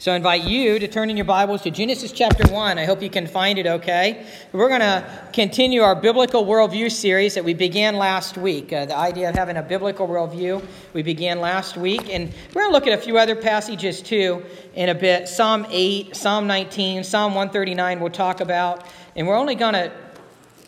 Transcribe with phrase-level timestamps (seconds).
[0.00, 2.78] So I invite you to turn in your Bibles to Genesis chapter 1.
[2.78, 4.24] I hope you can find it okay.
[4.50, 8.72] We're going to continue our biblical worldview series that we began last week.
[8.72, 12.08] Uh, the idea of having a biblical worldview we began last week.
[12.08, 14.42] And we're going to look at a few other passages too
[14.72, 15.28] in a bit.
[15.28, 18.86] Psalm 8, Psalm 19, Psalm 139 we'll talk about.
[19.16, 19.92] And we're only going to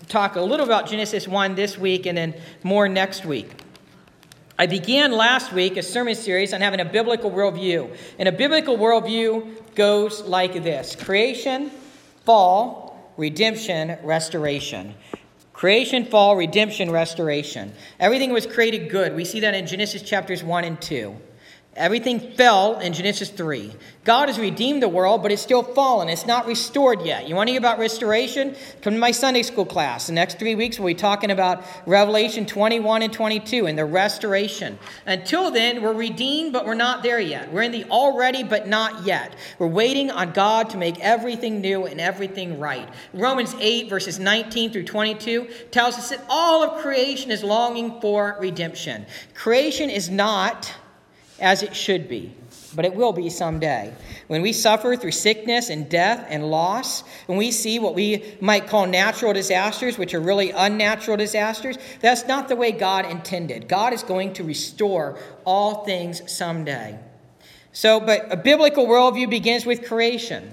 [0.09, 3.63] talk a little about Genesis 1 this week and then more next week.
[4.63, 7.97] I began last week a sermon series on having a biblical worldview.
[8.21, 11.73] And a biblical worldview goes like this creation,
[12.25, 14.95] fall, redemption, restoration.
[15.53, 17.73] Creation, fall, redemption, restoration.
[17.99, 19.17] Everything was created good.
[19.17, 21.13] We see that in Genesis chapters 1 and 2.
[21.75, 23.73] Everything fell in Genesis 3.
[24.05, 26.11] God has redeemed the world, but it's still fallen.
[26.11, 27.27] It's not restored yet.
[27.27, 28.55] You want to hear about restoration?
[28.83, 30.09] Come to my Sunday school class.
[30.09, 34.79] The next three weeks, we'll be talking about Revelation 21 and 22 and the restoration.
[35.07, 37.51] Until then, we're redeemed, but we're not there yet.
[37.51, 39.35] We're in the already, but not yet.
[39.59, 42.87] We're waiting on God to make everything new and everything right.
[43.15, 48.37] Romans 8, verses 19 through 22 tells us that all of creation is longing for
[48.41, 49.07] redemption.
[49.33, 50.75] Creation is not
[51.41, 52.33] as it should be,
[52.75, 53.93] but it will be someday.
[54.29, 58.67] When we suffer through sickness and death and loss, when we see what we might
[58.67, 63.69] call natural disasters, which are really unnatural disasters, that's not the way God intended.
[63.69, 66.99] God is going to restore all things someday.
[67.73, 70.53] So, but a biblical worldview begins with creation.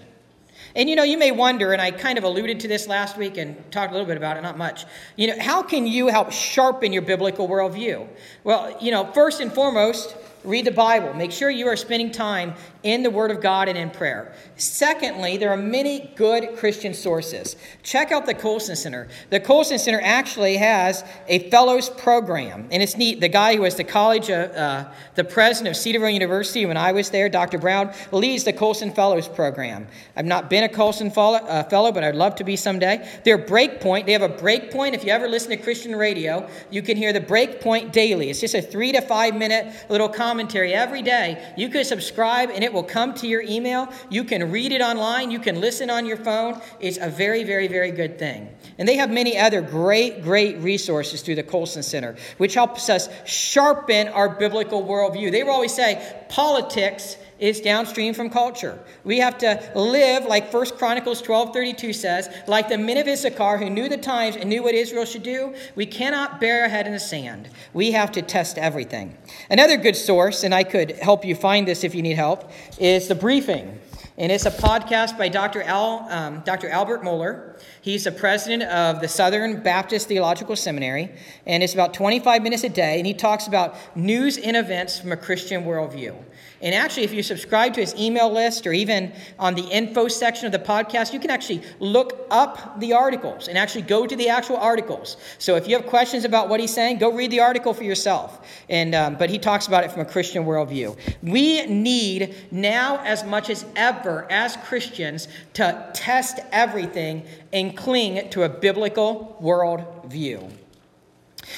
[0.76, 3.38] And you know, you may wonder, and I kind of alluded to this last week
[3.38, 4.86] and talked a little bit about it, not much.
[5.16, 8.08] You know, how can you help sharpen your biblical worldview?
[8.44, 11.14] Well, you know, first and foremost, read the Bible.
[11.14, 14.34] Make sure you are spending time in the Word of God and in prayer.
[14.56, 17.56] Secondly, there are many good Christian sources.
[17.84, 19.08] Check out the Colson Center.
[19.30, 23.20] The Colson Center actually has a fellows program, and it's neat.
[23.20, 26.94] The guy who was the college, uh, uh, the president of Cedarville University when I
[26.94, 27.58] was there, Dr.
[27.58, 29.88] Brown, leads the Colson Fellows program.
[30.16, 33.08] I've not been a Colson fellow, uh, fellow but I'd love to be someday.
[33.26, 34.94] Their Breakpoint, they have a Breakpoint.
[34.94, 38.30] If you ever listen to Christian radio, you can hear the Breakpoint daily.
[38.30, 41.54] It's just a three to five minute little commentary every day.
[41.58, 43.92] You can subscribe, and it it will come to your email.
[44.10, 45.32] You can read it online.
[45.32, 46.62] You can listen on your phone.
[46.80, 48.48] It's a very, very, very good thing.
[48.78, 53.10] And they have many other great, great resources through the Colson Center, which helps us
[53.26, 55.32] sharpen our biblical worldview.
[55.32, 58.80] They will always say politics is downstream from culture.
[59.04, 63.70] We have to live like 1 Chronicles 12:32 says, like the men of Issachar who
[63.70, 65.54] knew the times and knew what Israel should do.
[65.76, 67.50] We cannot bury our head in the sand.
[67.74, 69.18] We have to test everything.
[69.50, 73.08] Another good source, and I could help you find this if you need help, is
[73.08, 73.80] the briefing.
[74.20, 75.64] And it's a podcast by Dr.
[75.64, 76.68] Al, um, Dr.
[76.68, 77.58] Albert Mohler.
[77.82, 81.10] He's the president of the Southern Baptist Theological Seminary.
[81.46, 82.98] And it's about 25 minutes a day.
[82.98, 86.22] And he talks about news and events from a Christian worldview.
[86.62, 90.46] And actually, if you subscribe to his email list or even on the info section
[90.46, 94.30] of the podcast, you can actually look up the articles and actually go to the
[94.30, 95.18] actual articles.
[95.38, 98.46] So if you have questions about what he's saying, go read the article for yourself.
[98.68, 100.98] And, um, but he talks about it from a Christian worldview.
[101.22, 108.44] We need now, as much as ever, as Christians, to test everything and cling to
[108.44, 110.52] a biblical worldview.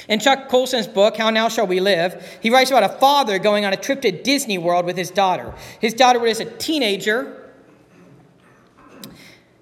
[0.08, 3.66] In Chuck Colson's book, How Now Shall We Live, he writes about a father going
[3.66, 5.54] on a trip to Disney World with his daughter.
[5.80, 7.38] His daughter was a teenager.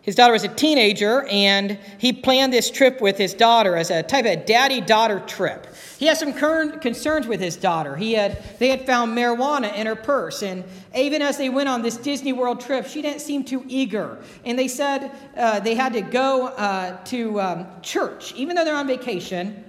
[0.02, 4.02] His daughter was a teenager, and he planned this trip with his daughter as a
[4.02, 5.68] type of daddy daughter trip.
[6.00, 7.96] He had some concerns with his daughter.
[7.96, 10.64] He had, they had found marijuana in her purse, and
[10.96, 14.18] even as they went on this Disney World trip, she didn't seem too eager.
[14.46, 18.76] And they said uh, they had to go uh, to um, church, even though they're
[18.76, 19.64] on vacation.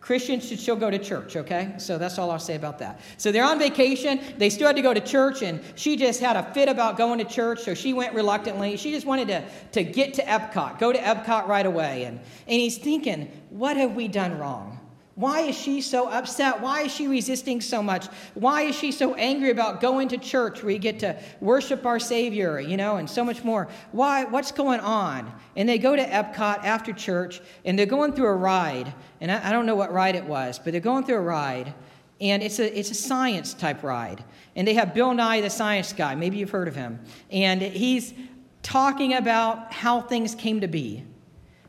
[0.00, 1.74] Christians should still go to church, okay?
[1.76, 3.00] So that's all I'll say about that.
[3.18, 4.18] So they're on vacation.
[4.38, 7.18] They still had to go to church, and she just had a fit about going
[7.18, 8.78] to church, so she went reluctantly.
[8.78, 12.04] She just wanted to, to get to Epcot, go to Epcot right away.
[12.04, 14.79] And, and he's thinking, what have we done wrong?
[15.16, 16.60] Why is she so upset?
[16.60, 18.06] Why is she resisting so much?
[18.34, 21.98] Why is she so angry about going to church where you get to worship our
[21.98, 23.68] Savior, you know, and so much more?
[23.92, 24.24] Why?
[24.24, 25.32] What's going on?
[25.56, 28.94] And they go to Epcot after church and they're going through a ride.
[29.20, 31.74] And I, I don't know what ride it was, but they're going through a ride.
[32.20, 34.22] And it's a, it's a science type ride.
[34.54, 36.14] And they have Bill Nye, the science guy.
[36.14, 37.00] Maybe you've heard of him.
[37.30, 38.14] And he's
[38.62, 41.04] talking about how things came to be.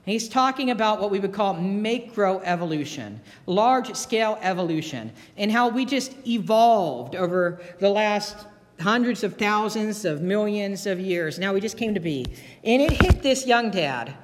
[0.06, 6.15] He's talking about what we would call macroevolution, large scale evolution, and how we just
[6.27, 8.36] evolved over the last
[8.80, 11.38] hundreds of thousands of millions of years.
[11.38, 12.25] Now we just came to be.
[12.63, 14.15] And it hit this young dad.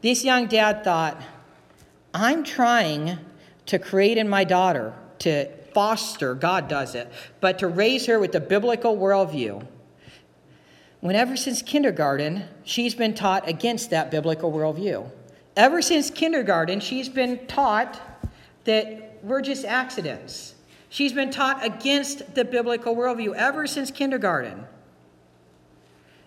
[0.00, 1.20] This young dad thought,
[2.14, 3.18] I'm trying
[3.66, 8.32] to create in my daughter, to foster, God does it, but to raise her with
[8.32, 9.66] the biblical worldview
[11.06, 15.08] when ever since kindergarten, she's been taught against that biblical worldview.
[15.56, 18.00] Ever since kindergarten, she's been taught
[18.64, 20.54] that we're just accidents.
[20.90, 24.66] She's been taught against the biblical worldview ever since kindergarten.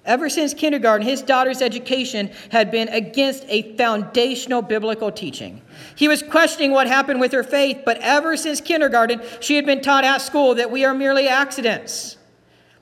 [0.06, 5.62] Ever since kindergarten, his daughter's education had been against a foundational biblical teaching.
[5.96, 9.82] He was questioning what happened with her faith, but ever since kindergarten, she had been
[9.82, 12.18] taught at school that we are merely accidents.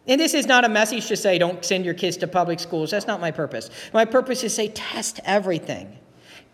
[0.08, 2.92] And this is not a message to say don't send your kids to public schools.
[2.92, 3.70] That's not my purpose.
[3.94, 5.97] My purpose is to say test everything.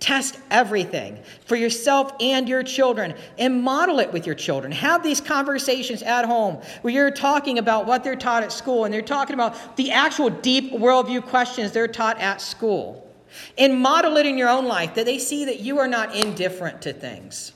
[0.04, 4.70] Test everything for yourself and your children and model it with your children.
[4.74, 8.94] Have these conversations at home where you're talking about what they're taught at school and
[8.94, 13.10] they're talking about the actual deep worldview questions they're taught at school.
[13.58, 16.82] And model it in your own life that they see that you are not indifferent
[16.82, 17.54] to things.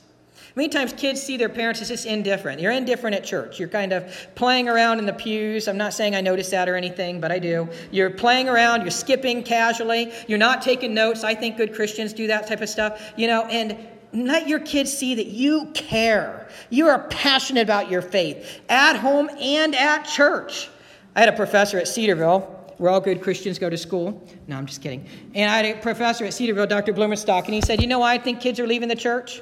[0.58, 2.60] Many times kids see their parents as just indifferent.
[2.60, 3.60] You're indifferent at church.
[3.60, 5.68] You're kind of playing around in the pews.
[5.68, 7.68] I'm not saying I notice that or anything, but I do.
[7.92, 11.22] You're playing around, you're skipping casually, you're not taking notes.
[11.22, 13.78] I think good Christians do that type of stuff, you know, and
[14.12, 16.48] let your kids see that you care.
[16.70, 20.70] You are passionate about your faith at home and at church.
[21.14, 22.40] I had a professor at Cedarville
[22.78, 24.28] where all good Christians go to school.
[24.48, 25.06] No, I'm just kidding.
[25.36, 26.92] And I had a professor at Cedarville, Dr.
[26.92, 29.40] Blumenstock, and he said, You know why I think kids are leaving the church?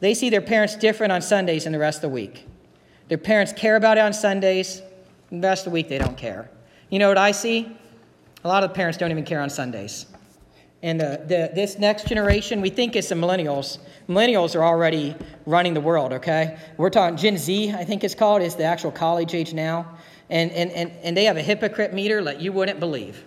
[0.00, 2.46] They see their parents different on Sundays than the rest of the week.
[3.08, 4.82] Their parents care about it on Sundays,
[5.30, 6.50] the rest of the week they don't care.
[6.90, 7.76] You know what I see?
[8.44, 10.06] A lot of parents don't even care on Sundays.
[10.82, 13.78] And the, the, this next generation, we think it's the millennials.
[14.08, 15.16] Millennials are already
[15.46, 16.58] running the world, okay?
[16.76, 19.96] We're talking Gen Z, I think it's called, is the actual college age now.
[20.28, 23.24] And, and, and, and they have a hypocrite meter like you wouldn't believe.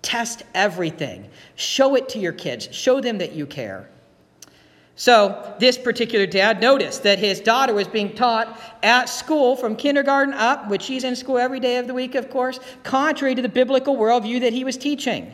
[0.00, 3.90] Test everything, show it to your kids, show them that you care.
[4.98, 10.34] So, this particular dad noticed that his daughter was being taught at school from kindergarten
[10.34, 13.48] up, which she's in school every day of the week, of course, contrary to the
[13.48, 15.32] biblical worldview that he was teaching.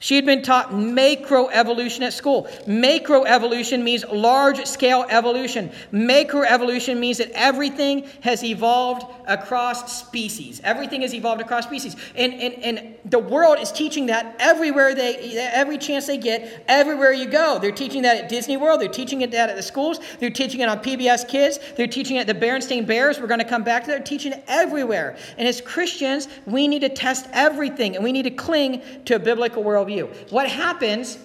[0.00, 2.44] She had been taught macroevolution at school.
[2.66, 5.72] Macroevolution means large scale evolution.
[5.92, 10.60] Macroevolution means that everything has evolved across species.
[10.62, 11.96] Everything has evolved across species.
[12.14, 17.12] And, and, and the world is teaching that everywhere they, every chance they get, everywhere
[17.12, 17.58] you go.
[17.58, 18.80] They're teaching that at Disney World.
[18.80, 19.98] They're teaching it that at the schools.
[20.20, 21.58] They're teaching it on PBS Kids.
[21.76, 23.20] They're teaching it at the Berenstain Bears.
[23.20, 23.96] We're going to come back to that.
[23.96, 25.16] They're teaching it everywhere.
[25.36, 29.18] And as Christians, we need to test everything and we need to cling to a
[29.18, 30.30] biblical world worldview.
[30.30, 31.18] What happens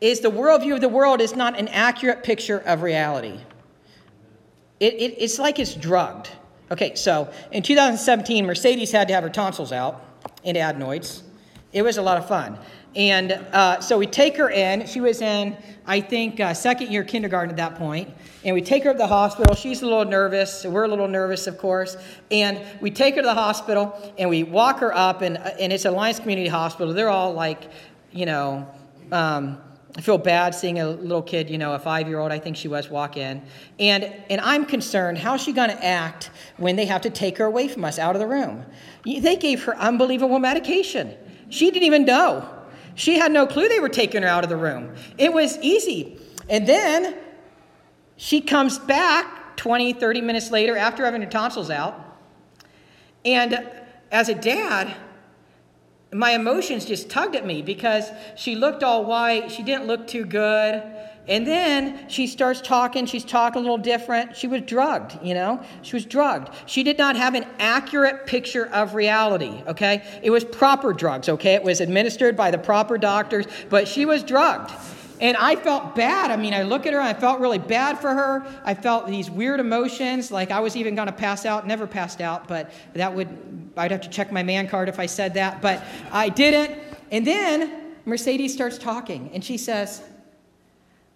[0.00, 3.38] is the worldview of the world is not an accurate picture of reality.
[4.80, 6.30] It, it, it's like it's drugged.
[6.70, 10.04] Okay, so in 2017, Mercedes had to have her tonsils out
[10.44, 11.22] and adenoids.
[11.72, 12.58] It was a lot of fun.
[12.94, 14.86] And uh, so we take her in.
[14.86, 15.56] She was in,
[15.86, 18.10] I think, uh, second year kindergarten at that point.
[18.44, 19.54] And we take her to the hospital.
[19.54, 20.64] She's a little nervous.
[20.64, 21.96] We're a little nervous, of course.
[22.30, 25.22] And we take her to the hospital and we walk her up.
[25.22, 26.92] And, and it's Alliance Community Hospital.
[26.92, 27.70] They're all like,
[28.10, 28.68] you know,
[29.10, 29.58] um,
[29.96, 32.56] I feel bad seeing a little kid, you know, a five year old, I think
[32.56, 33.42] she was, walk in.
[33.78, 37.44] And, and I'm concerned how's she going to act when they have to take her
[37.44, 38.64] away from us out of the room?
[39.04, 41.14] They gave her unbelievable medication.
[41.50, 42.48] She didn't even know.
[42.94, 44.94] She had no clue they were taking her out of the room.
[45.18, 46.18] It was easy.
[46.48, 47.16] And then
[48.16, 52.18] she comes back 20, 30 minutes later after having her tonsils out.
[53.24, 53.68] And
[54.10, 54.94] as a dad,
[56.12, 59.50] my emotions just tugged at me because she looked all white.
[59.50, 60.82] She didn't look too good.
[61.28, 63.06] And then she starts talking.
[63.06, 64.36] She's talking a little different.
[64.36, 65.62] She was drugged, you know?
[65.82, 66.50] She was drugged.
[66.66, 70.02] She did not have an accurate picture of reality, okay?
[70.22, 71.54] It was proper drugs, okay?
[71.54, 74.72] It was administered by the proper doctors, but she was drugged.
[75.20, 76.32] And I felt bad.
[76.32, 78.44] I mean, I look at her I felt really bad for her.
[78.64, 81.64] I felt these weird emotions, like I was even going to pass out.
[81.64, 83.28] Never passed out, but that would,
[83.76, 86.76] I'd have to check my man card if I said that, but I didn't.
[87.12, 90.02] And then Mercedes starts talking and she says,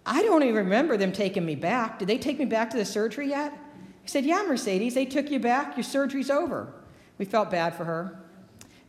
[0.07, 1.99] I don't even remember them taking me back.
[1.99, 3.51] Did they take me back to the surgery yet?
[4.01, 5.75] He said, Yeah, Mercedes, they took you back.
[5.75, 6.73] Your surgery's over.
[7.17, 8.17] We felt bad for her.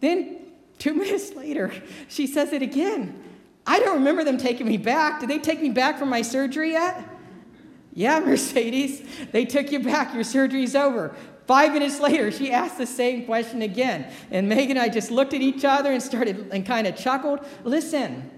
[0.00, 0.38] Then,
[0.78, 1.72] two minutes later,
[2.06, 3.24] she says it again.
[3.66, 5.18] I don't remember them taking me back.
[5.18, 7.04] Did they take me back from my surgery yet?
[7.94, 10.14] Yeah, Mercedes, they took you back.
[10.14, 11.16] Your surgery's over.
[11.48, 14.12] Five minutes later, she asked the same question again.
[14.30, 17.40] And Megan and I just looked at each other and started and kind of chuckled.
[17.64, 18.30] Listen,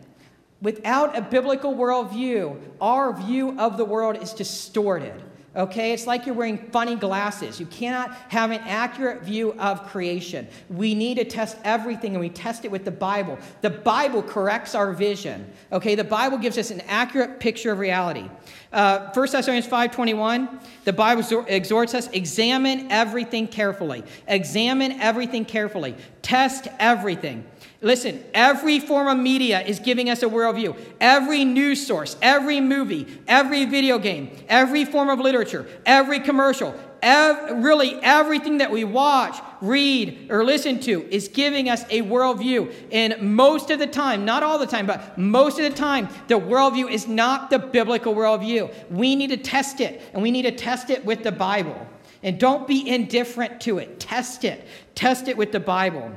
[0.62, 5.14] without a biblical worldview, our view of the world is distorted.
[5.57, 7.59] Okay, it's like you're wearing funny glasses.
[7.59, 10.47] You cannot have an accurate view of creation.
[10.69, 13.37] We need to test everything, and we test it with the Bible.
[13.61, 15.50] The Bible corrects our vision.
[15.73, 18.31] Okay, the Bible gives us an accurate picture of reality.
[18.73, 24.05] Uh, 1 Thessalonians 5.21, the Bible exhorts us, examine everything carefully.
[24.29, 25.97] Examine everything carefully.
[26.23, 27.45] Test everything.
[27.83, 30.77] Listen, every form of media is giving us a worldview.
[31.01, 37.65] Every news source, every movie, every video game, every form of literature, every commercial, ev-
[37.65, 42.71] really everything that we watch, read, or listen to is giving us a worldview.
[42.93, 46.39] And most of the time, not all the time, but most of the time, the
[46.39, 48.91] worldview is not the biblical worldview.
[48.91, 51.87] We need to test it, and we need to test it with the Bible.
[52.23, 53.99] And don't be indifferent to it.
[53.99, 54.67] Test it.
[54.95, 56.15] Test it with the Bible.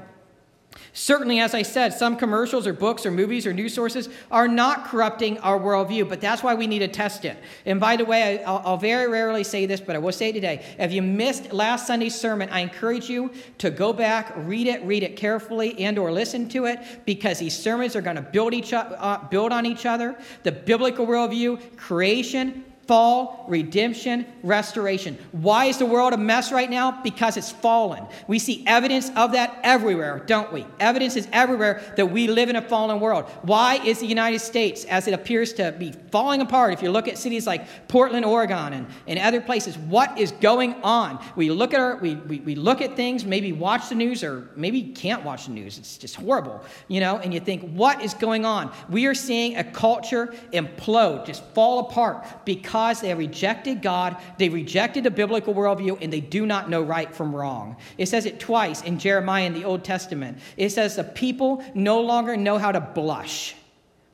[0.95, 4.85] Certainly, as I said, some commercials or books or movies or news sources are not
[4.85, 7.35] corrupting our worldview, but that's why we need to test it.
[7.65, 10.33] And by the way, I'll, I'll, very rarely say this, but I will say it
[10.33, 10.63] today.
[10.77, 15.01] If you missed last Sunday's sermon, I encourage you to go back, read it, read
[15.01, 18.71] it carefully, and or listen to it, because these sermons are going to build each
[18.71, 20.15] uh, build on each other.
[20.43, 25.17] The biblical worldview, creation, fall, redemption, restoration.
[25.31, 27.01] Why is the world a mess right now?
[27.01, 28.05] Because it's fallen.
[28.27, 30.65] We see evidence of that everywhere, don't we?
[30.79, 33.25] Evidence is everywhere that we live in a fallen world.
[33.43, 37.07] Why is the United States, as it appears to be falling apart, if you look
[37.07, 41.23] at cities like Portland, Oregon, and, and other places, what is going on?
[41.35, 44.49] We look at our we, we, we look at things, maybe watch the news, or
[44.55, 45.77] maybe can't watch the news.
[45.77, 48.73] It's just horrible, you know, and you think, what is going on?
[48.89, 54.17] We are seeing a culture implode, just fall apart because because they have rejected God,
[54.39, 57.77] they rejected a biblical worldview, and they do not know right from wrong.
[57.99, 60.39] It says it twice in Jeremiah in the Old Testament.
[60.57, 63.53] It says the people no longer know how to blush.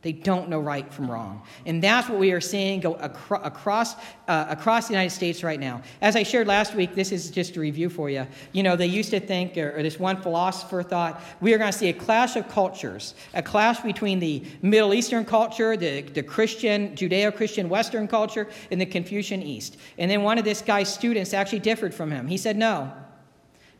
[0.02, 1.44] They don't know right from wrong.
[1.66, 3.96] And that's what we are seeing go acro- across,
[4.30, 5.82] uh, across the United States right now.
[6.02, 8.26] As I shared last week, this is just a review for you.
[8.54, 11.72] You know, they used to think, or, or this one philosopher thought, we are going
[11.72, 16.24] to see a clash of cultures, a clash between the Middle Eastern culture, the, the
[16.24, 19.76] Christian, Judeo Christian Western culture, and the Confucian East.
[19.98, 22.28] And then one of this guy's students actually differed from him.
[22.28, 22.94] He said, no.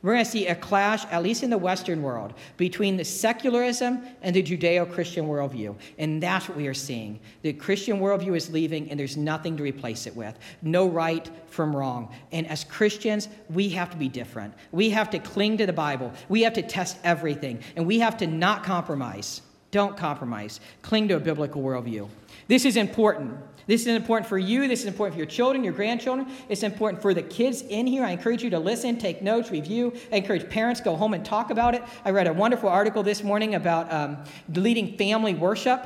[0.02, 4.02] We're going to see a clash, at least in the Western world, between the secularism
[4.22, 5.76] and the Judeo Christian worldview.
[5.98, 7.20] And that's what we are seeing.
[7.42, 10.40] The Christian worldview is leaving, and there's nothing to replace it with.
[10.62, 12.16] No right from wrong.
[12.32, 14.54] And as Christians, we have to be different.
[14.72, 18.18] We have to cling to the Bible, we have to test everything, and we have
[18.18, 19.42] to not compromise.
[19.72, 20.62] Don't compromise.
[20.82, 22.08] Cling to a biblical worldview.
[22.50, 23.38] This is important.
[23.68, 24.68] This is important for you.
[24.68, 26.28] This is important for your children, your grandchildren.
[26.50, 28.04] It's important for the kids in here.
[28.04, 29.94] I encourage you to listen, take notes, review.
[30.12, 31.84] I encourage parents go home and talk about it.
[32.04, 34.18] I read a wonderful article this morning about um,
[34.52, 35.86] leading family worship.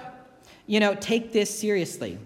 [0.65, 2.17] You know, take this seriously.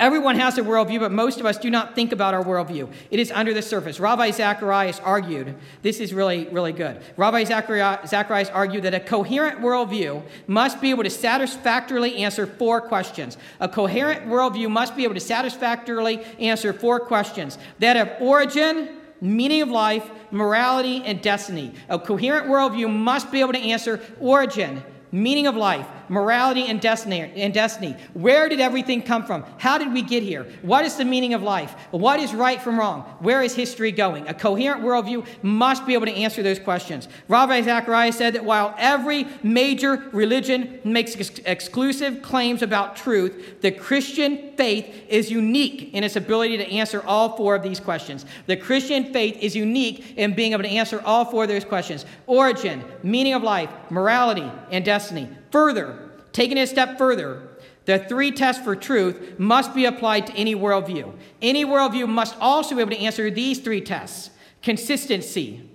[0.00, 2.88] Everyone has a worldview, but most of us do not think about our worldview.
[3.10, 3.98] It is under the surface.
[3.98, 7.02] Ravi Zacharias argued, this is really, really good.
[7.16, 13.38] Ravi Zacharias argued that a coherent worldview must be able to satisfactorily answer four questions.
[13.58, 19.62] A coherent worldview must be able to satisfactorily answer four questions that of origin, meaning
[19.62, 21.74] of life, morality, and destiny.
[21.88, 27.20] A coherent worldview must be able to answer origin, meaning of life, morality, and destiny,
[27.20, 27.96] and destiny.
[28.14, 29.44] Where did everything come from?
[29.58, 30.46] How did we get here?
[30.62, 31.74] What is the meaning of life?
[31.90, 33.02] What is right from wrong?
[33.20, 34.28] Where is history going?
[34.28, 37.08] A coherent worldview must be able to answer those questions.
[37.28, 43.70] Ravi Zacharias said that while every major religion makes ex- exclusive claims about truth, the
[43.70, 48.26] Christian faith is unique in its ability to answer all four of these questions.
[48.46, 52.04] The Christian faith is unique in being able to answer all four of those questions
[52.26, 55.28] origin, meaning of life, morality, and destiny.
[55.50, 57.48] Further, taking it a step further,
[57.84, 61.14] the three tests for truth must be applied to any worldview.
[61.40, 65.68] Any worldview must also be able to answer these three tests consistency,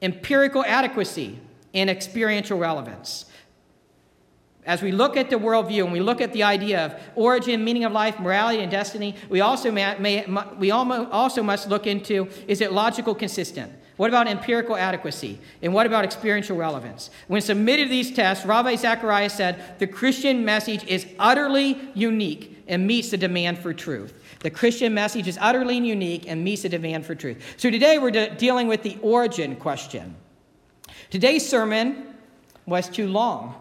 [0.00, 1.38] empirical adequacy,
[1.74, 3.26] and experiential relevance.
[4.64, 7.84] As we look at the worldview and we look at the idea of origin, meaning
[7.84, 10.26] of life, morality, and destiny, we also, may,
[10.58, 13.72] we also must look into is it logical consistent?
[13.98, 15.40] What about empirical adequacy?
[15.60, 17.10] And what about experiential relevance?
[17.26, 22.86] When submitted to these tests, Ravi Zacharias said the Christian message is utterly unique and
[22.86, 24.14] meets the demand for truth.
[24.38, 27.42] The Christian message is utterly unique and meets the demand for truth.
[27.56, 30.14] So today we're de- dealing with the origin question.
[31.10, 32.14] Today's sermon
[32.66, 33.56] was too long.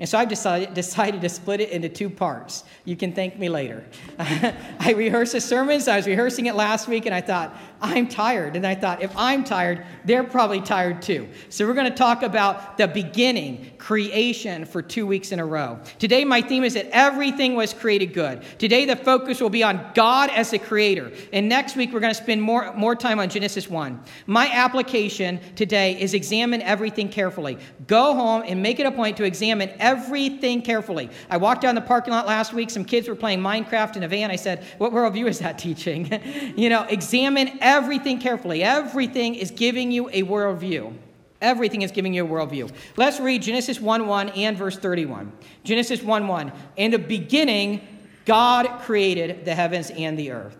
[0.00, 2.64] And so I've decided, decided to split it into two parts.
[2.84, 3.84] You can thank me later.
[4.18, 8.08] I rehearsed the sermon, so I was rehearsing it last week, and I thought, I'm
[8.08, 8.56] tired.
[8.56, 11.28] And I thought, if I'm tired, they're probably tired too.
[11.50, 15.78] So we're going to talk about the beginning, creation, for two weeks in a row.
[15.98, 18.42] Today, my theme is that everything was created good.
[18.58, 21.12] Today, the focus will be on God as the creator.
[21.32, 24.00] And next week, we're going to spend more, more time on Genesis 1.
[24.26, 27.58] My application today is examine everything carefully.
[27.86, 31.10] Go home and make it a point to examine everything everything carefully.
[31.28, 32.70] I walked down the parking lot last week.
[32.70, 34.30] Some kids were playing Minecraft in a van.
[34.30, 36.10] I said, What worldview is that teaching?
[36.56, 38.62] you know, examine everything carefully.
[38.62, 40.94] Everything is giving you a worldview.
[41.40, 42.70] Everything is giving you a worldview.
[42.96, 45.32] Let's read Genesis 1 1 and verse 31.
[45.64, 46.52] Genesis 1 1.
[46.76, 47.86] In the beginning,
[48.26, 50.56] God created the heavens and the earth.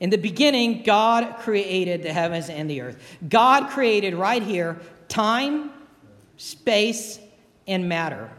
[0.00, 2.96] In the beginning, God created the heavens and the earth.
[3.28, 4.78] God created right here
[5.08, 5.70] time,
[6.36, 7.18] space,
[7.68, 8.30] and matter.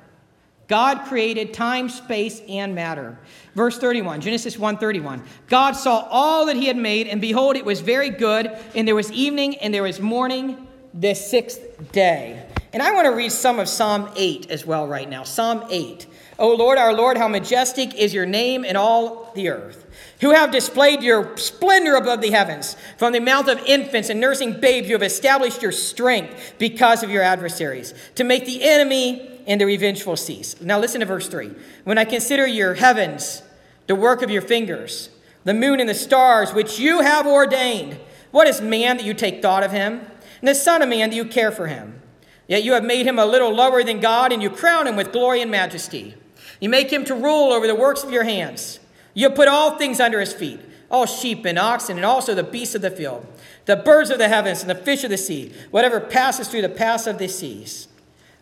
[0.67, 3.17] God created time, space, and matter.
[3.55, 5.23] Verse 31, Genesis 1:31.
[5.47, 8.95] God saw all that he had made, and behold, it was very good, and there
[8.95, 12.43] was evening and there was morning the sixth day.
[12.71, 15.23] And I want to read some of Psalm 8 as well right now.
[15.23, 16.05] Psalm 8.
[16.37, 19.87] O Lord, our Lord, how majestic is your name in all the earth
[20.21, 22.75] who have displayed your splendor above the heavens.
[22.97, 27.09] From the mouth of infants and nursing babes, you have established your strength because of
[27.09, 30.59] your adversaries, to make the enemy and the revengeful cease.
[30.61, 31.51] Now, listen to verse 3.
[31.85, 33.41] When I consider your heavens,
[33.87, 35.09] the work of your fingers,
[35.45, 37.99] the moon and the stars, which you have ordained,
[38.31, 40.01] what is man that you take thought of him?
[40.41, 42.01] And the Son of Man that you care for him?
[42.47, 45.11] Yet you have made him a little lower than God, and you crown him with
[45.11, 46.15] glory and majesty.
[46.59, 48.79] You make him to rule over the works of your hands.
[49.19, 52.73] You put all things under his feet, all sheep and oxen, and also the beasts
[52.73, 53.27] of the field,
[53.65, 56.69] the birds of the heavens, and the fish of the sea, whatever passes through the
[56.69, 57.89] paths of the seas.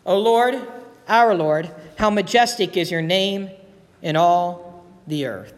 [0.06, 0.62] O Lord,
[1.08, 3.50] our Lord, how majestic is your name
[4.02, 5.52] in all the earth.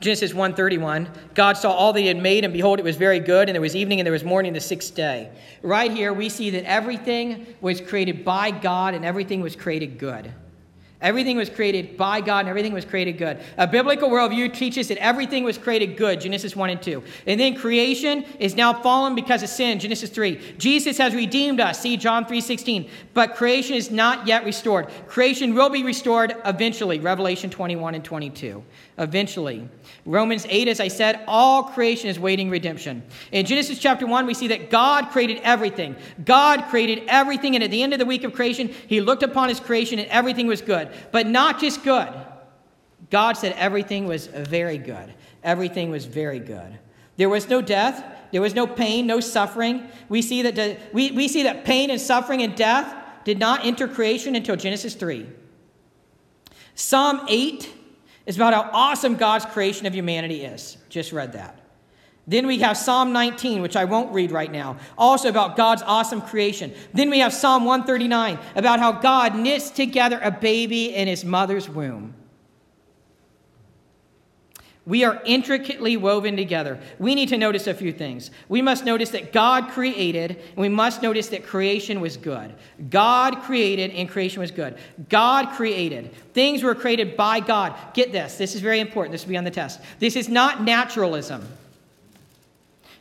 [0.00, 3.48] Genesis 1:31 God saw all that he had made and behold it was very good
[3.48, 5.30] and there was evening and there was morning the sixth day.
[5.62, 10.32] Right here we see that everything was created by God and everything was created good.
[11.02, 13.38] Everything was created by God and everything was created good.
[13.58, 17.02] A biblical worldview teaches that everything was created good, Genesis 1 and 2.
[17.26, 20.54] And then creation is now fallen because of sin, Genesis 3.
[20.56, 22.88] Jesus has redeemed us, see John 3:16.
[23.12, 24.88] But creation is not yet restored.
[25.06, 28.64] Creation will be restored eventually, Revelation 21 and 22
[28.98, 29.68] eventually.
[30.06, 33.02] Romans 8, as I said, all creation is waiting redemption.
[33.32, 35.96] In Genesis chapter 1, we see that God created everything.
[36.24, 39.48] God created everything, and at the end of the week of creation, he looked upon
[39.48, 40.88] his creation and everything was good.
[41.12, 42.08] But not just good.
[43.10, 45.14] God said everything was very good.
[45.42, 46.78] Everything was very good.
[47.16, 48.04] There was no death.
[48.32, 49.88] There was no pain, no suffering.
[50.08, 53.88] We see that, we, we see that pain and suffering and death did not enter
[53.88, 55.26] creation until Genesis 3.
[56.74, 57.72] Psalm 8
[58.26, 60.76] is about how awesome God's creation of humanity is.
[60.88, 61.58] Just read that.
[62.26, 66.20] Then we have Psalm 19, which I won't read right now, also about God's awesome
[66.20, 66.74] creation.
[66.92, 71.68] Then we have Psalm 139, about how God knits together a baby in his mother's
[71.68, 72.14] womb.
[74.86, 76.78] We are intricately woven together.
[77.00, 78.30] We need to notice a few things.
[78.48, 82.54] We must notice that God created, and we must notice that creation was good.
[82.88, 84.78] God created, and creation was good.
[85.08, 86.12] God created.
[86.34, 87.74] Things were created by God.
[87.94, 88.36] Get this.
[88.36, 89.10] This is very important.
[89.10, 89.80] This will be on the test.
[89.98, 91.46] This is not naturalism.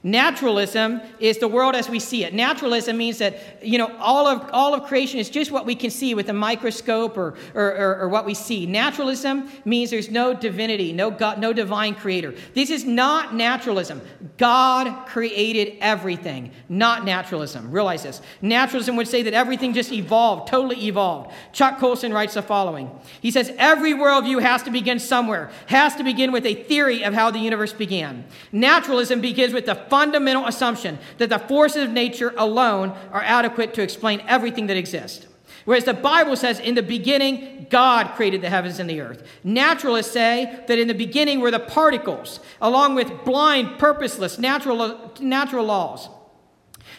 [0.06, 2.32] Naturalism is the world as we see it.
[2.32, 5.90] Naturalism means that, you know, all of, all of creation is just what we can
[5.90, 8.68] see with a microscope or, or, or, or what we see.
[8.68, 12.36] Naturalism means there's no divinity, no, God, no divine creator.
[12.54, 14.00] This is not naturalism.
[14.38, 17.72] God created everything, not naturalism.
[17.72, 18.22] Realize this.
[18.44, 21.34] Naturalism would say that everything just evolved, totally evolved.
[21.52, 22.92] Chuck Colson writes the following
[23.22, 27.16] He says, Every worldview has to begin somewhere, has to begin with a theory of
[27.16, 28.26] how the universe began.
[28.52, 33.82] Naturalism begins with the fundamental assumption that the forces of nature alone are adequate to
[33.82, 35.26] explain everything that exists.
[35.64, 39.26] Whereas the Bible says, in the beginning, God created the heavens and the earth.
[39.46, 45.66] Naturalists say that in the beginning were the particles, along with blind, purposeless, natural, natural
[45.66, 46.10] laws.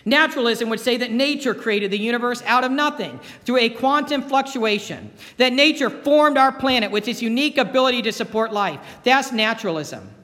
[0.06, 5.12] Naturalism would say that nature created the universe out of nothing through a quantum fluctuation,
[5.36, 8.80] that nature formed our planet with its unique ability to support life.
[9.04, 10.15] That's naturalism.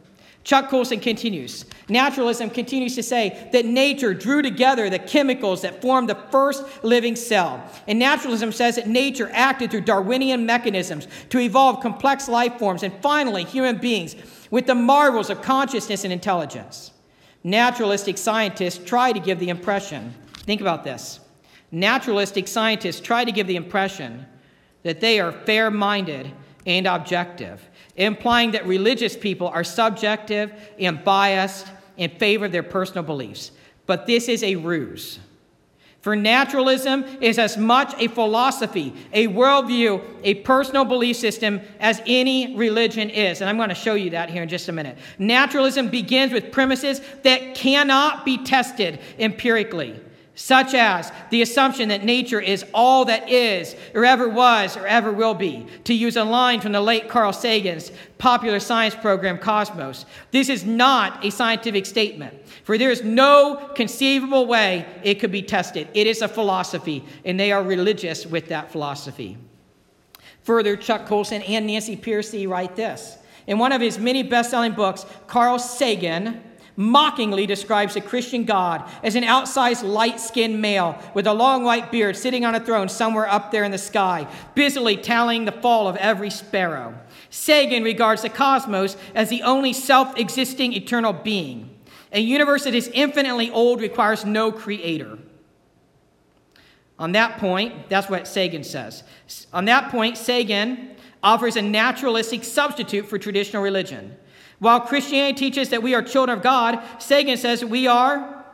[0.44, 6.08] Chuck Colson continues Naturalism continues to say that nature drew together the chemicals that formed
[6.08, 7.62] the first living cell.
[7.86, 12.94] And naturalism says that nature acted through Darwinian mechanisms to evolve complex life forms and
[13.02, 14.16] finally human beings
[14.50, 16.92] with the marvels of consciousness and intelligence.
[17.44, 21.20] Naturalistic scientists try to give the impression think about this
[21.72, 24.26] naturalistic scientists try to give the impression
[24.82, 26.30] that they are fair minded
[26.66, 33.02] and objective, implying that religious people are subjective and biased in favor of their personal
[33.02, 33.50] beliefs.
[33.86, 35.18] But this is a ruse.
[36.00, 42.56] For naturalism is as much a philosophy, a worldview, a personal belief system as any
[42.56, 43.40] religion is.
[43.40, 44.98] And I'm going to show you that here in just a minute.
[45.20, 50.00] Naturalism begins with premises that cannot be tested empirically
[50.34, 55.12] such as the assumption that nature is all that is, or ever was, or ever
[55.12, 60.06] will be, to use a line from the late Carl Sagan's popular science program Cosmos.
[60.30, 65.42] This is not a scientific statement, for there is no conceivable way it could be
[65.42, 65.88] tested.
[65.92, 69.36] It is a philosophy, and they are religious with that philosophy.
[70.44, 73.18] Further, Chuck Colson and Nancy Pearcey write this.
[73.46, 76.42] In one of his many best selling books, Carl Sagan,
[76.76, 81.92] mockingly describes the Christian God as an outsized light skinned male with a long white
[81.92, 85.88] beard sitting on a throne somewhere up there in the sky, busily tallying the fall
[85.88, 86.98] of every sparrow.
[87.30, 91.68] Sagan regards the cosmos as the only self existing eternal being.
[92.12, 95.18] A universe that is infinitely old requires no creator.
[96.98, 99.02] On that point, that's what Sagan says.
[99.52, 100.90] On that point, Sagan
[101.22, 104.16] offers a naturalistic substitute for traditional religion.
[104.62, 108.44] While Christianity teaches that we are children of God, Sagan says we are,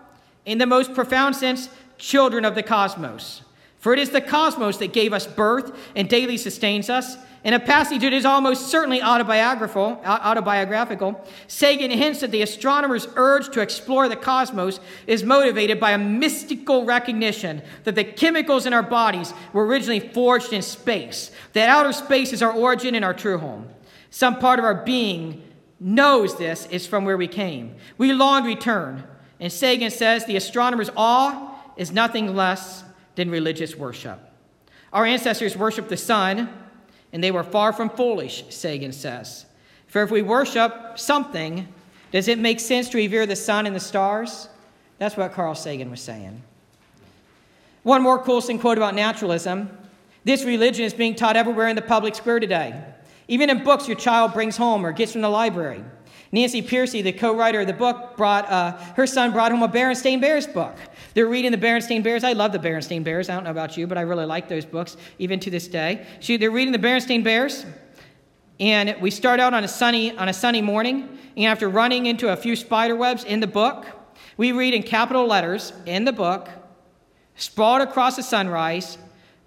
[0.46, 1.68] in the most profound sense,
[1.98, 3.42] children of the cosmos.
[3.76, 7.18] For it is the cosmos that gave us birth and daily sustains us.
[7.44, 13.50] In a passage that is almost certainly autobiographical, autobiographical, Sagan hints that the astronomer's urge
[13.50, 18.82] to explore the cosmos is motivated by a mystical recognition that the chemicals in our
[18.82, 23.36] bodies were originally forged in space, that outer space is our origin and our true
[23.36, 23.68] home.
[24.08, 25.42] Some part of our being
[25.80, 27.76] knows this is from where we came.
[27.96, 29.04] We long return.
[29.40, 34.18] And Sagan says the astronomer's awe is nothing less than religious worship.
[34.92, 36.48] Our ancestors worshiped the sun,
[37.12, 39.46] and they were far from foolish, Sagan says.
[39.86, 41.68] For if we worship something,
[42.10, 44.48] does it make sense to revere the sun and the stars?
[44.98, 46.42] That's what Carl Sagan was saying.
[47.84, 49.70] One more Colson quote about naturalism.
[50.24, 52.74] This religion is being taught everywhere in the public square today
[53.28, 55.84] even in books your child brings home or gets from the library.
[56.30, 60.20] Nancy Pearcey, the co-writer of the book, brought uh, her son brought home a Berenstain
[60.20, 60.76] Bears book.
[61.14, 62.22] They're reading the Berenstain Bears.
[62.22, 63.30] I love the Berenstain Bears.
[63.30, 66.06] I don't know about you, but I really like those books even to this day.
[66.20, 67.64] She, they're reading the Berenstain Bears,
[68.60, 72.30] and we start out on a sunny on a sunny morning, and after running into
[72.30, 73.86] a few spider webs in the book,
[74.36, 76.50] we read in capital letters in the book,
[77.36, 78.98] sprawled across the sunrise,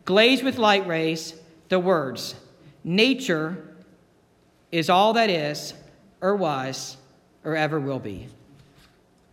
[0.05, 1.35] glazed with light rays,
[1.69, 2.33] the words,
[2.83, 3.67] "Nature."
[4.71, 5.73] Is all that is,
[6.21, 6.97] or was,
[7.43, 8.27] or ever will be.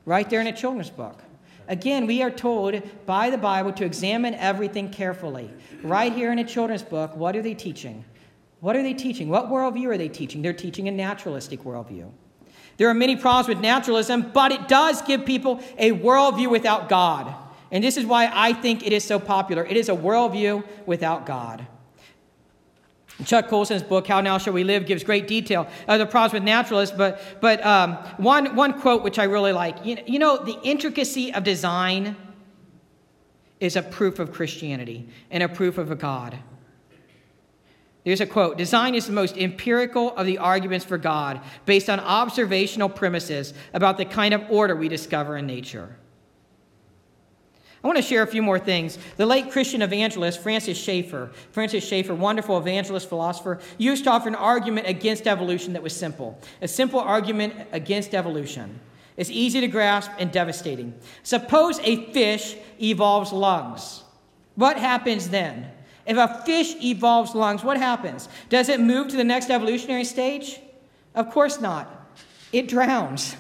[0.05, 1.23] Right there in a children's book.
[1.69, 5.51] Again, we are told by the Bible to examine everything carefully.
[5.83, 8.05] Right here in a children's book, what are they teaching?
[8.61, 9.29] What are they teaching?
[9.29, 10.41] What worldview are they teaching?
[10.43, 12.11] They're teaching a naturalistic worldview.
[12.79, 17.35] There are many problems with naturalism, but it does give people a worldview without God.
[17.71, 19.65] And this is why I think it is so popular.
[19.65, 21.67] It is a worldview without God.
[23.25, 26.43] Chuck Colson's book, How Now Shall We Live, gives great detail of the problems with
[26.45, 30.59] naturalists, but, but um, one, one quote which I really like you, you know, the
[30.63, 32.17] intricacy of design
[33.61, 36.39] is a proof of Christianity and a proof of a God.
[38.05, 42.01] There's a quote Design is the most empirical of the arguments for God based on
[42.01, 45.97] observational premises about the kind of order we discover in nature.
[47.83, 48.99] I want to share a few more things.
[49.17, 54.35] The late Christian evangelist Francis Schaeffer, Francis Schaeffer, wonderful evangelist philosopher, used to offer an
[54.35, 56.41] argument against evolution that was simple.
[56.61, 58.81] A simple argument against evolution.
[59.17, 60.95] It's easy to grasp and devastating.
[61.23, 64.03] Suppose a fish evolves lungs.
[64.57, 65.71] What happens then?
[66.05, 68.29] If a fish evolves lungs, what happens?
[68.49, 70.61] Does it move to the next evolutionary stage?
[71.15, 72.11] Of course not.
[72.53, 73.37] It drowns.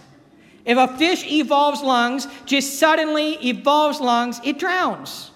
[0.69, 5.31] If a fish evolves lungs, just suddenly evolves lungs, it drowns.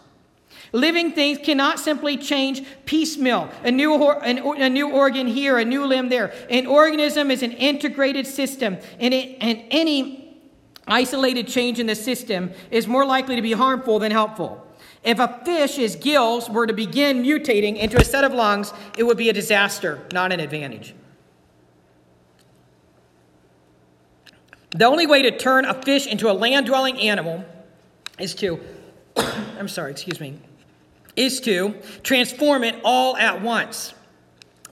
[0.73, 6.11] Living things cannot simply change piecemeal, a new, a new organ here, a new limb
[6.11, 6.35] there.
[6.51, 10.39] An organism is an integrated system, and, it, and any
[10.87, 14.67] isolated change in the system is more likely to be harmful than helpful.
[15.03, 19.17] If a fish's gills were to begin mutating into a set of lungs, it would
[19.17, 20.95] be a disaster, not an advantage.
[24.73, 27.45] The only way to turn a fish into a land dwelling animal
[28.19, 28.61] is to,
[29.17, 30.39] I'm sorry, excuse me,
[31.15, 33.95] is to transform it all at once.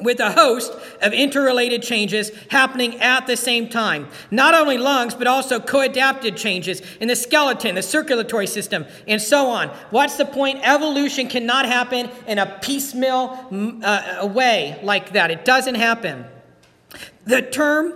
[0.00, 4.08] with a host of interrelated changes happening at the same time.
[4.30, 9.48] Not only lungs, but also co-adapted changes in the skeleton, the circulatory system, and so
[9.48, 9.68] on.
[9.90, 10.60] What's the point?
[10.62, 15.30] Evolution cannot happen in a piecemeal uh, way like that.
[15.30, 16.24] It doesn't happen.
[17.26, 17.92] The term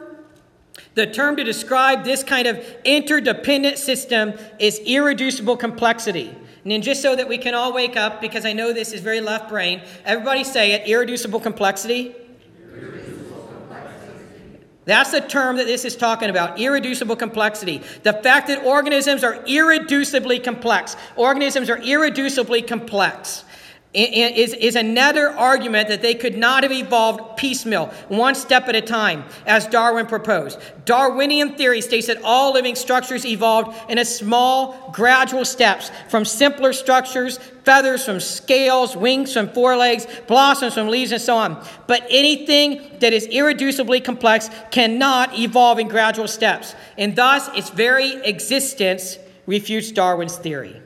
[0.95, 6.35] the term to describe this kind of interdependent system is irreducible complexity.
[6.65, 9.21] And just so that we can all wake up, because I know this is very
[9.21, 12.15] left brain, everybody say it irreducible complexity.
[14.87, 17.83] That's the term that this is talking about irreducible complexity.
[18.03, 20.97] The fact that organisms are irreducibly complex.
[21.17, 23.45] Organisms are irreducibly complex
[23.95, 28.81] is, is another argument that they could not have evolved piecemeal, one step at a
[28.81, 30.59] time, as Darwin proposed.
[30.85, 36.73] Darwinian theory states that all living structures evolved in a small, gradual steps, from simpler
[36.73, 41.65] structures, feathers from scales, wings from forelegs, blossoms from leaves, and so on.
[41.87, 48.15] But anything that is irreducibly complex cannot evolve in gradual steps, and thus its very
[48.25, 50.81] existence refutes Darwin's theory.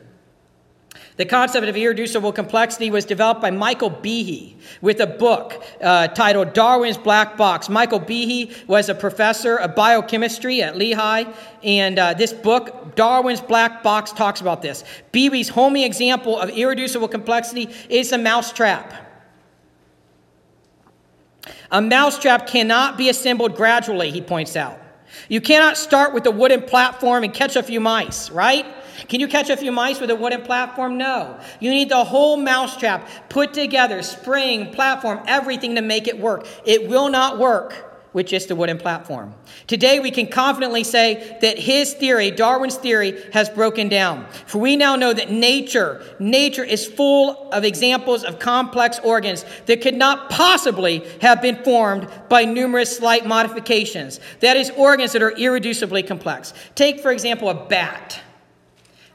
[1.19, 6.53] The concept of irreducible complexity was developed by Michael Behe with a book uh, titled
[6.53, 7.69] Darwin's Black Box.
[7.69, 11.25] Michael Behe was a professor of biochemistry at Lehigh,
[11.65, 14.85] and uh, this book, Darwin's Black Box, talks about this.
[15.13, 18.95] Behe's homing example of irreducible complexity is a mousetrap.
[21.73, 24.81] A mousetrap cannot be assembled gradually, he points out.
[25.29, 28.65] You cannot start with a wooden platform and catch a few mice, right?
[29.07, 30.99] Can you catch a few mice with a wooden platform?
[30.99, 31.39] No.
[31.61, 36.47] You need the whole mousetrap put together, spring, platform, everything to make it work.
[36.65, 39.35] It will not work with just a wooden platform.
[39.67, 44.27] Today, we can confidently say that his theory, Darwin's theory, has broken down.
[44.47, 49.83] For we now know that nature, nature is full of examples of complex organs that
[49.83, 54.21] could not possibly have been formed by numerous slight modifications.
[54.41, 56.55] That is, organs that are irreducibly complex.
[56.75, 58.21] Take, for example, a bat.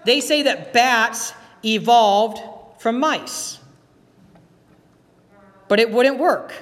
[0.05, 2.41] They say that bats evolved
[2.79, 3.59] from mice.
[5.67, 6.53] But it wouldn't work.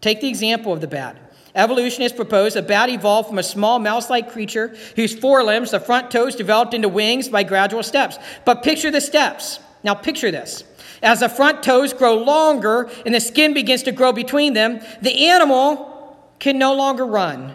[0.00, 1.16] Take the example of the bat.
[1.54, 6.10] Evolutionists propose a bat evolved from a small mouse like creature whose forelimbs, the front
[6.10, 8.18] toes, developed into wings by gradual steps.
[8.46, 9.60] But picture the steps.
[9.84, 10.64] Now, picture this.
[11.02, 15.28] As the front toes grow longer and the skin begins to grow between them, the
[15.28, 17.54] animal can no longer run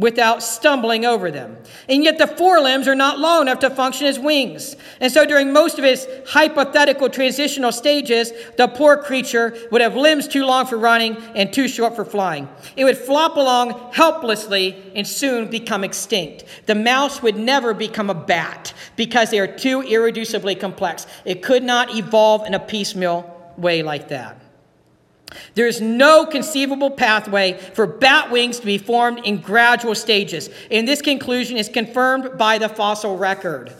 [0.00, 1.56] without stumbling over them.
[1.86, 4.74] And yet the forelimbs are not long enough to function as wings.
[4.98, 10.26] And so during most of its hypothetical transitional stages, the poor creature would have limbs
[10.26, 12.48] too long for running and too short for flying.
[12.76, 16.46] It would flop along helplessly and soon become extinct.
[16.64, 21.06] The mouse would never become a bat because they are too irreducibly complex.
[21.26, 24.39] It could not evolve in a piecemeal way like that.
[25.54, 30.50] There is no conceivable pathway for bat wings to be formed in gradual stages.
[30.70, 33.72] And this conclusion is confirmed by the fossil record.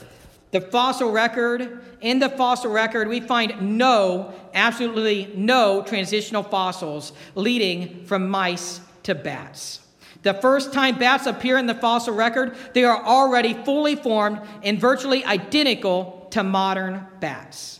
[0.52, 8.04] The fossil record, in the fossil record, we find no, absolutely no transitional fossils leading
[8.06, 9.80] from mice to bats.
[10.22, 14.78] The first time bats appear in the fossil record, they are already fully formed and
[14.78, 17.79] virtually identical to modern bats.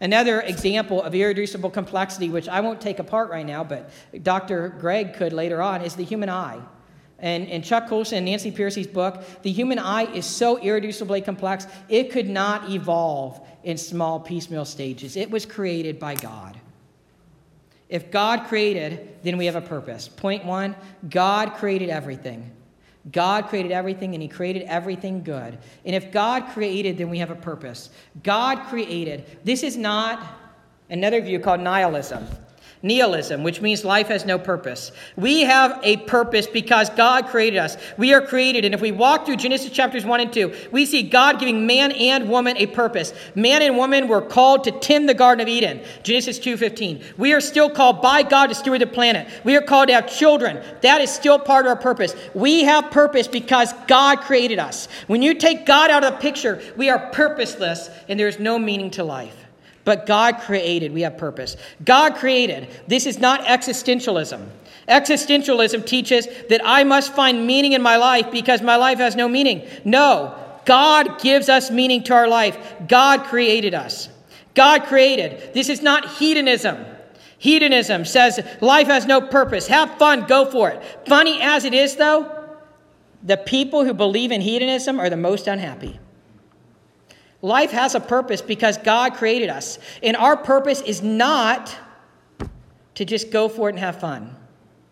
[0.00, 3.90] Another example of irreducible complexity, which I won't take apart right now, but
[4.22, 4.68] Dr.
[4.68, 6.60] Greg could later on, is the human eye.
[7.18, 11.66] And in Chuck Colson and Nancy Pearcey's book, the human eye is so irreducibly complex,
[11.88, 15.16] it could not evolve in small piecemeal stages.
[15.16, 16.58] It was created by God.
[17.88, 20.08] If God created, then we have a purpose.
[20.08, 20.74] Point one
[21.08, 22.50] God created everything.
[23.12, 25.58] God created everything and He created everything good.
[25.84, 27.90] And if God created, then we have a purpose.
[28.22, 29.38] God created.
[29.44, 30.26] This is not
[30.88, 32.26] another view called nihilism
[32.84, 34.92] nihilism, which means life has no purpose.
[35.16, 37.78] We have a purpose because God created us.
[37.96, 41.02] We are created, and if we walk through Genesis chapters 1 and 2, we see
[41.02, 43.14] God giving man and woman a purpose.
[43.34, 47.16] Man and woman were called to tend the Garden of Eden, Genesis 2.15.
[47.16, 49.28] We are still called by God to steward the planet.
[49.44, 50.62] We are called to have children.
[50.82, 52.14] That is still part of our purpose.
[52.34, 54.88] We have purpose because God created us.
[55.06, 58.58] When you take God out of the picture, we are purposeless, and there is no
[58.58, 59.43] meaning to life.
[59.84, 61.56] But God created, we have purpose.
[61.84, 62.68] God created.
[62.86, 64.46] This is not existentialism.
[64.88, 69.28] Existentialism teaches that I must find meaning in my life because my life has no
[69.28, 69.66] meaning.
[69.84, 72.58] No, God gives us meaning to our life.
[72.88, 74.08] God created us.
[74.54, 75.52] God created.
[75.52, 76.84] This is not hedonism.
[77.38, 79.66] Hedonism says life has no purpose.
[79.66, 80.82] Have fun, go for it.
[81.06, 82.30] Funny as it is, though,
[83.22, 85.98] the people who believe in hedonism are the most unhappy.
[87.44, 89.78] Life has a purpose because God created us.
[90.02, 91.76] And our purpose is not
[92.94, 94.34] to just go for it and have fun.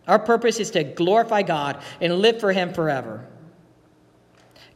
[0.07, 3.25] Our purpose is to glorify God and live for Him forever.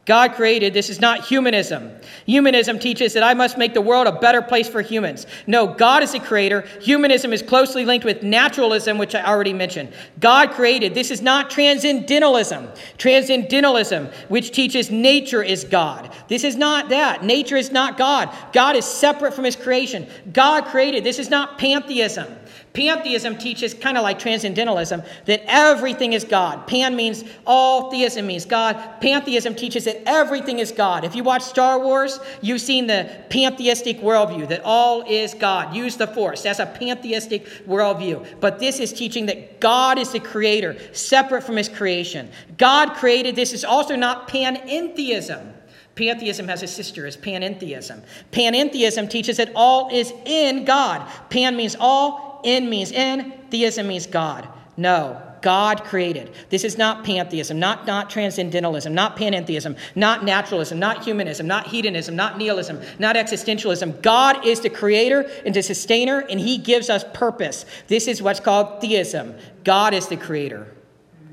[0.08, 1.90] God created, this is not humanism.
[2.24, 5.26] Humanism teaches that I must make the world a better place for humans.
[5.46, 6.62] No, God is the creator.
[6.80, 9.92] Humanism is closely linked with naturalism, which I already mentioned.
[10.18, 12.68] God created, this is not transcendentalism.
[12.96, 16.10] Transcendentalism, which teaches nature is God.
[16.26, 17.22] This is not that.
[17.22, 18.34] Nature is not God.
[18.54, 20.08] God is separate from his creation.
[20.32, 22.34] God created, this is not pantheism.
[22.72, 26.66] Pantheism teaches, kind of like transcendentalism, that everything is God.
[26.66, 29.00] Pan means all, theism means God.
[29.00, 31.04] Pantheism teaches that everything is God.
[31.04, 35.74] If you watch Star Wars, you've seen the pantheistic worldview, that all is God.
[35.74, 36.42] Use the force.
[36.42, 38.40] That's a pantheistic worldview.
[38.40, 42.30] But this is teaching that God is the creator, separate from his creation.
[42.58, 45.54] God created this is also not panentheism.
[45.98, 48.04] Pantheism has a sister as panentheism.
[48.30, 51.04] Panentheism teaches that all is in God.
[51.28, 54.48] Pan means all, in means in, theism means God.
[54.76, 56.32] No, God created.
[56.50, 62.16] This is not pantheism, not, not transcendentalism, not panentheism, not naturalism, not humanism, not hedonism,
[62.16, 64.02] not nihilism, not existentialism.
[64.02, 67.64] God is the creator and the sustainer, and He gives us purpose.
[67.88, 69.34] This is what's called theism.
[69.64, 70.74] God is the creator.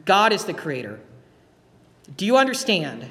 [0.06, 1.00] God is the creator.
[2.18, 3.10] Do you understand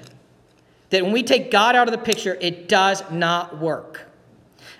[0.91, 4.04] that when we take God out of the picture, it does not work?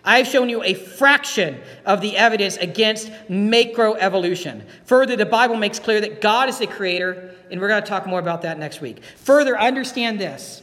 [0.05, 4.65] I have shown you a fraction of the evidence against macroevolution.
[4.85, 8.07] Further, the Bible makes clear that God is the creator, and we're going to talk
[8.07, 9.03] more about that next week.
[9.17, 10.63] Further, understand this.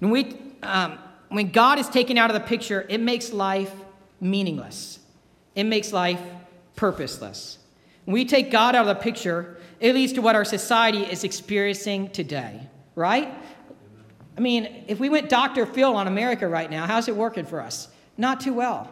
[0.00, 3.72] When, we, um, when God is taken out of the picture, it makes life
[4.20, 4.98] meaningless,
[5.54, 6.20] it makes life
[6.76, 7.58] purposeless.
[8.04, 11.24] When we take God out of the picture, it leads to what our society is
[11.24, 13.32] experiencing today, right?
[14.36, 15.64] I mean, if we went Dr.
[15.64, 17.88] Phil on America right now, how's it working for us?
[18.20, 18.86] Not too well.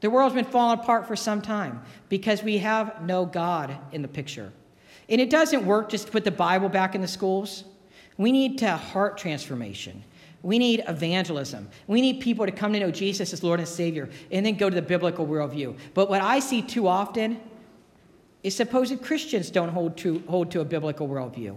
[0.00, 4.08] The world's been falling apart for some time because we have no God in the
[4.08, 4.52] picture.
[5.08, 7.64] And it doesn't work just to put the Bible back in the schools.
[8.16, 10.04] We need to heart transformation.
[10.42, 11.68] We need evangelism.
[11.88, 14.70] We need people to come to know Jesus as Lord and Savior and then go
[14.70, 15.76] to the biblical worldview.
[15.92, 17.40] But what I see too often
[18.44, 21.56] is supposed Christians don't hold to, hold to a biblical worldview.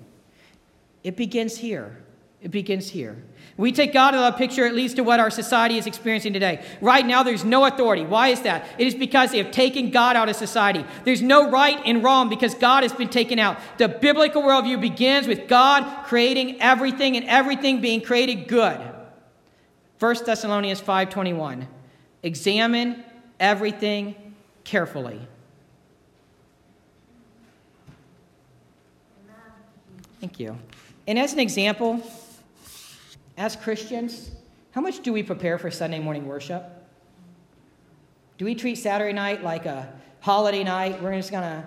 [1.03, 1.97] It begins here.
[2.41, 3.17] It begins here.
[3.57, 6.33] We take God out of the picture, it leads to what our society is experiencing
[6.33, 6.63] today.
[6.79, 8.05] Right now, there's no authority.
[8.05, 8.67] Why is that?
[8.77, 10.85] It is because they have taken God out of society.
[11.03, 13.57] There's no right and wrong because God has been taken out.
[13.79, 18.79] The biblical worldview begins with God creating everything and everything being created good.
[19.99, 21.67] 1 Thessalonians 5:21.
[22.21, 23.03] Examine
[23.39, 24.15] everything
[24.63, 25.19] carefully.
[30.19, 30.57] Thank you.
[31.07, 32.03] And as an example,
[33.37, 34.31] as Christians,
[34.71, 36.63] how much do we prepare for Sunday morning worship?
[38.37, 41.01] Do we treat Saturday night like a holiday night?
[41.01, 41.65] We're just going to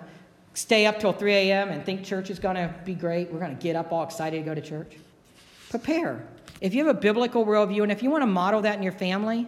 [0.53, 1.69] stay up till 3 a.m.
[1.69, 3.31] and think church is going to be great.
[3.31, 4.97] We're going to get up all excited to go to church.
[5.69, 6.27] Prepare.
[6.59, 8.91] If you have a biblical worldview and if you want to model that in your
[8.91, 9.47] family,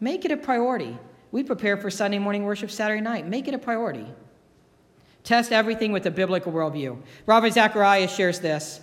[0.00, 0.96] make it a priority.
[1.32, 3.26] We prepare for Sunday morning worship Saturday night.
[3.26, 4.06] Make it a priority.
[5.24, 7.00] Test everything with a biblical worldview.
[7.26, 8.80] Ravi Zacharias shares this.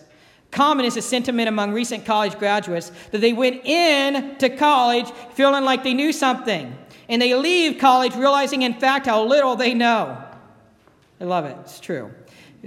[0.51, 5.63] Common is a sentiment among recent college graduates that they went in to college feeling
[5.63, 10.21] like they knew something, and they leave college realizing, in fact, how little they know.
[11.19, 11.55] I love it.
[11.61, 12.11] It's true.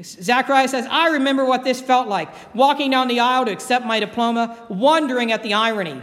[0.03, 4.01] Zacharias says, I remember what this felt like walking down the aisle to accept my
[4.01, 6.01] diploma, wondering at the irony.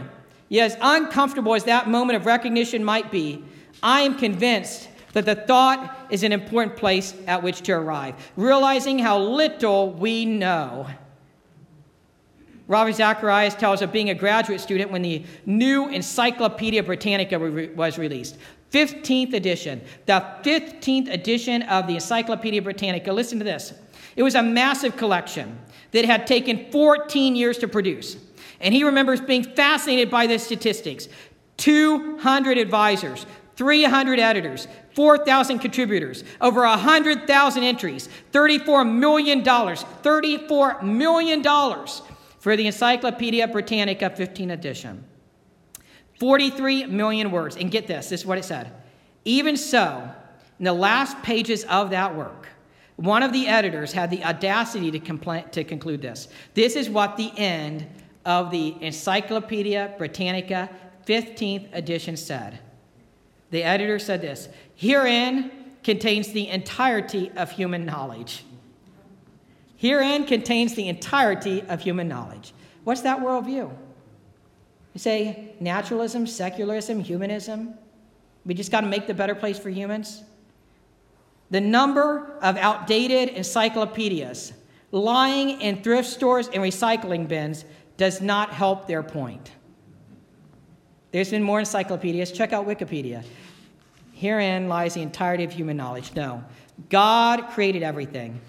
[0.48, 3.44] Yet, as uncomfortable as that moment of recognition might be,
[3.82, 8.98] I am convinced that the thought is an important place at which to arrive, realizing
[8.98, 10.86] how little we know.
[12.68, 17.38] Ravi Zacharias tells of being a graduate student when the new Encyclopedia Britannica
[17.74, 18.38] was released.
[18.70, 23.12] 15th edition, the 15th edition of the Encyclopedia Britannica.
[23.12, 23.74] Listen to this.
[24.16, 25.58] It was a massive collection
[25.90, 28.16] that had taken 14 years to produce.
[28.60, 31.08] And he remembers being fascinated by the statistics
[31.58, 41.42] 200 advisors, 300 editors, 4,000 contributors, over 100,000 entries, $34 million, $34 million
[42.42, 45.04] for the Encyclopedia Britannica 15 edition.
[46.18, 47.54] 43 million words.
[47.54, 48.72] And get this, this is what it said.
[49.24, 50.10] Even so,
[50.58, 52.48] in the last pages of that work,
[52.96, 56.26] one of the editors had the audacity to, to conclude this.
[56.54, 57.86] This is what the end
[58.24, 60.68] of the Encyclopedia Britannica
[61.06, 62.58] 15th edition said.
[63.52, 65.52] The editor said this Herein
[65.84, 68.44] contains the entirety of human knowledge.
[69.82, 72.54] Herein contains the entirety of human knowledge.
[72.84, 73.68] What's that worldview?
[74.94, 77.74] You say naturalism, secularism, humanism.
[78.46, 80.22] We just got to make the better place for humans.
[81.50, 84.52] The number of outdated encyclopedias
[84.92, 87.64] lying in thrift stores and recycling bins
[87.96, 89.50] does not help their point.
[91.10, 92.30] There's been more encyclopedias.
[92.30, 93.24] Check out Wikipedia.
[94.12, 96.14] Herein lies the entirety of human knowledge.
[96.14, 96.44] No.
[96.88, 98.40] God created everything.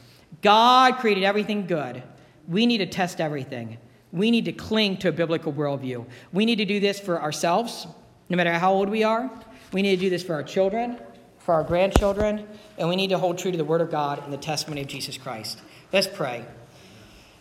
[0.43, 2.03] God created everything good.
[2.47, 3.79] We need to test everything.
[4.11, 6.05] We need to cling to a biblical worldview.
[6.31, 7.87] We need to do this for ourselves,
[8.29, 9.31] no matter how old we are.
[9.71, 10.99] We need to do this for our children,
[11.39, 14.31] for our grandchildren, and we need to hold true to the Word of God and
[14.31, 15.59] the testimony of Jesus Christ.
[15.91, 16.45] Let's pray.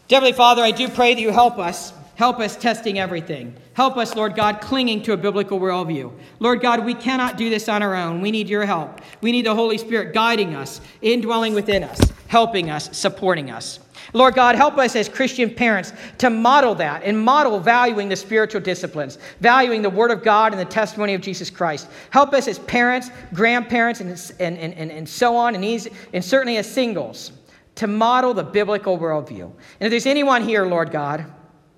[0.08, 1.92] Heavenly Father, I do pray that you help us.
[2.14, 3.56] Help us testing everything.
[3.72, 6.12] Help us, Lord God, clinging to a biblical worldview.
[6.38, 8.20] Lord God, we cannot do this on our own.
[8.20, 9.00] We need your help.
[9.22, 13.78] We need the Holy Spirit guiding us, indwelling within us, helping us, supporting us.
[14.14, 18.62] Lord God, help us as Christian parents to model that and model valuing the spiritual
[18.62, 21.88] disciplines, valuing the Word of God and the testimony of Jesus Christ.
[22.08, 26.66] Help us as parents, grandparents, and, and, and, and so on, and, and certainly as
[26.66, 27.32] singles,
[27.74, 29.44] to model the biblical worldview.
[29.44, 31.26] And if there's anyone here, Lord God,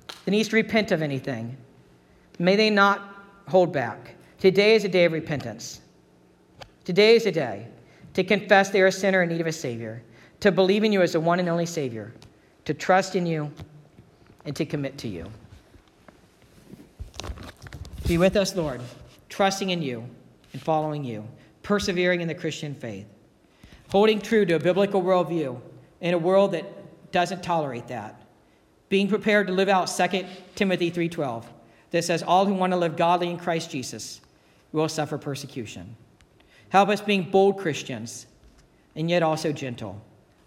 [0.07, 1.57] that needs to repent of anything,
[2.39, 3.03] may they not
[3.49, 4.15] hold back.
[4.39, 5.81] Today is a day of repentance.
[6.85, 7.67] Today is a day
[8.13, 10.01] to confess they are a sinner in need of a Savior,
[10.41, 12.13] to believe in you as the one and only Savior,
[12.65, 13.51] to trust in you,
[14.45, 15.31] and to commit to you.
[18.07, 18.81] Be with us, Lord,
[19.29, 20.05] trusting in you
[20.53, 21.27] and following you,
[21.63, 23.07] persevering in the Christian faith,
[23.91, 25.59] holding true to a biblical worldview
[26.01, 26.65] in a world that
[27.13, 28.25] doesn't tolerate that
[28.95, 30.25] being prepared to live out 2
[30.55, 31.47] Timothy 3:12
[31.91, 34.21] that says all who want to live godly in Christ Jesus
[34.71, 35.97] will suffer persecution.
[36.69, 38.27] Help us being bold Christians
[38.95, 40.01] and yet also gentle.